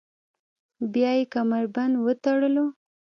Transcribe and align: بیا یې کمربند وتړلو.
بیا 0.93 1.11
یې 1.17 1.25
کمربند 1.33 1.93
وتړلو. 2.05 2.65